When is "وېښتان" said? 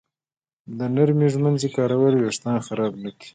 2.17-2.57